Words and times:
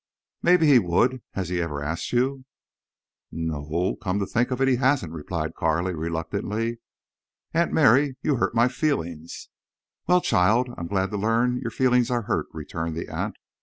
"Maybe 0.41 0.65
he 0.65 0.79
would. 0.79 1.21
Has 1.33 1.49
he 1.49 1.61
ever 1.61 1.79
asked 1.83 2.11
you?" 2.11 2.45
"No 3.31 3.67
o—come 3.71 4.17
to 4.17 4.25
think 4.25 4.49
of 4.49 4.59
it, 4.59 4.67
he 4.67 4.77
hasn't," 4.77 5.13
replied 5.13 5.53
Carley, 5.53 5.93
reluctantly. 5.93 6.79
"Aunt 7.53 7.71
Mary, 7.71 8.15
you 8.23 8.37
hurt 8.37 8.55
my 8.55 8.67
feelings." 8.67 9.49
"Well, 10.07 10.21
child, 10.21 10.69
I'm 10.75 10.87
glad 10.87 11.11
to 11.11 11.17
learn 11.17 11.57
your 11.59 11.69
feelings 11.69 12.09
are 12.09 12.23
hurt," 12.23 12.47
returned 12.51 12.95
the 12.95 13.09
aunt. 13.09 13.35